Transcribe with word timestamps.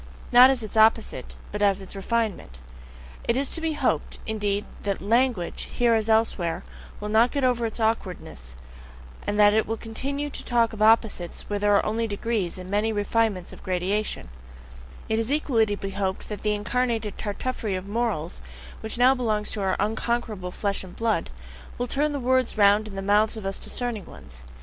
Not 0.31 0.49
as 0.49 0.63
its 0.63 0.75
opposite, 0.75 1.35
but 1.51 1.61
as 1.61 1.79
its 1.79 1.95
refinement! 1.95 2.59
It 3.25 3.37
is 3.37 3.51
to 3.51 3.61
be 3.61 3.73
hoped, 3.73 4.17
indeed, 4.25 4.65
that 4.81 4.99
LANGUAGE, 4.99 5.65
here 5.75 5.93
as 5.93 6.09
elsewhere, 6.09 6.63
will 6.99 7.07
not 7.07 7.29
get 7.29 7.43
over 7.43 7.67
its 7.67 7.79
awkwardness, 7.79 8.55
and 9.27 9.39
that 9.39 9.53
it 9.53 9.67
will 9.67 9.77
continue 9.77 10.31
to 10.31 10.43
talk 10.43 10.73
of 10.73 10.81
opposites 10.81 11.43
where 11.47 11.59
there 11.59 11.75
are 11.75 11.85
only 11.85 12.07
degrees 12.07 12.57
and 12.57 12.67
many 12.67 12.91
refinements 12.91 13.53
of 13.53 13.61
gradation; 13.61 14.29
it 15.07 15.19
is 15.19 15.31
equally 15.31 15.67
to 15.67 15.77
be 15.77 15.91
hoped 15.91 16.29
that 16.29 16.41
the 16.41 16.55
incarnated 16.55 17.15
Tartuffery 17.19 17.75
of 17.75 17.85
morals, 17.87 18.41
which 18.79 18.97
now 18.97 19.13
belongs 19.13 19.51
to 19.51 19.61
our 19.61 19.75
unconquerable 19.79 20.49
"flesh 20.49 20.83
and 20.83 20.95
blood," 20.95 21.29
will 21.77 21.85
turn 21.85 22.11
the 22.11 22.19
words 22.19 22.57
round 22.57 22.87
in 22.87 22.95
the 22.95 23.03
mouths 23.03 23.37
of 23.37 23.45
us 23.45 23.59
discerning 23.59 24.05
ones. 24.07 24.45